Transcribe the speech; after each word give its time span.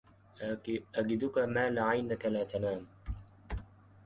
أجدك 0.95 1.37
ما 1.37 1.69
لعينك 1.69 2.25
لا 2.25 2.43
تنام 2.43 2.87